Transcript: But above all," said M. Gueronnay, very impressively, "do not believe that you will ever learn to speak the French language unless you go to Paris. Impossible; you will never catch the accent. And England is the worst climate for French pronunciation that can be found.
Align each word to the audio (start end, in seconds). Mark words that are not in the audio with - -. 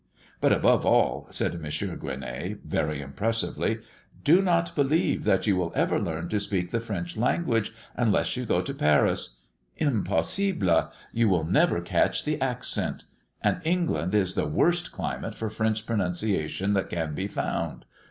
But 0.39 0.51
above 0.51 0.83
all," 0.83 1.27
said 1.29 1.53
M. 1.53 1.61
Gueronnay, 1.61 2.57
very 2.65 3.01
impressively, 3.01 3.81
"do 4.23 4.41
not 4.41 4.73
believe 4.75 5.25
that 5.25 5.45
you 5.45 5.55
will 5.55 5.71
ever 5.75 5.99
learn 5.99 6.27
to 6.29 6.39
speak 6.39 6.71
the 6.71 6.79
French 6.79 7.15
language 7.15 7.71
unless 7.95 8.35
you 8.35 8.47
go 8.47 8.63
to 8.63 8.73
Paris. 8.73 9.35
Impossible; 9.77 10.91
you 11.13 11.29
will 11.29 11.43
never 11.45 11.81
catch 11.81 12.25
the 12.25 12.41
accent. 12.41 13.03
And 13.43 13.61
England 13.63 14.15
is 14.15 14.33
the 14.33 14.47
worst 14.47 14.91
climate 14.91 15.35
for 15.35 15.51
French 15.51 15.85
pronunciation 15.85 16.73
that 16.73 16.89
can 16.89 17.13
be 17.13 17.27
found. 17.27 17.85